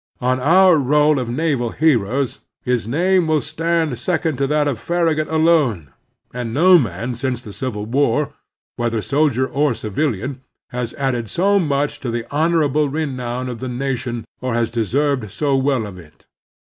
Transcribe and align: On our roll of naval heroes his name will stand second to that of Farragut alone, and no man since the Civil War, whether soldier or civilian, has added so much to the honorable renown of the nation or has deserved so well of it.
On 0.19 0.39
our 0.39 0.77
roll 0.77 1.19
of 1.19 1.29
naval 1.29 1.69
heroes 1.77 2.39
his 2.63 2.87
name 2.87 3.27
will 3.27 3.39
stand 3.39 3.99
second 3.99 4.35
to 4.37 4.47
that 4.47 4.67
of 4.67 4.79
Farragut 4.79 5.27
alone, 5.27 5.91
and 6.33 6.55
no 6.55 6.79
man 6.79 7.13
since 7.13 7.39
the 7.39 7.53
Civil 7.53 7.85
War, 7.85 8.33
whether 8.77 8.99
soldier 8.99 9.45
or 9.45 9.75
civilian, 9.75 10.41
has 10.71 10.95
added 10.95 11.29
so 11.29 11.59
much 11.59 11.99
to 11.99 12.09
the 12.09 12.25
honorable 12.31 12.89
renown 12.89 13.47
of 13.47 13.59
the 13.59 13.69
nation 13.69 14.25
or 14.41 14.55
has 14.55 14.71
deserved 14.71 15.29
so 15.29 15.55
well 15.55 15.85
of 15.85 15.99
it. 15.99 16.25